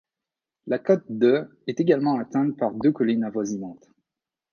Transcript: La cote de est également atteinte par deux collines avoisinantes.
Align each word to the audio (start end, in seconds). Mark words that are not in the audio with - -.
La 0.65 0.79
cote 0.79 1.03
de 1.09 1.47
est 1.67 1.79
également 1.79 2.17
atteinte 2.17 2.57
par 2.57 2.73
deux 2.73 2.91
collines 2.91 3.23
avoisinantes. 3.23 3.87